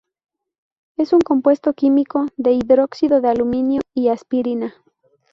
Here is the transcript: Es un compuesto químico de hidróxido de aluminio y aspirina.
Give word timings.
Es 0.97 1.13
un 1.13 1.21
compuesto 1.21 1.73
químico 1.73 2.25
de 2.35 2.53
hidróxido 2.53 3.21
de 3.21 3.29
aluminio 3.29 3.81
y 3.93 4.07
aspirina. 4.07 4.73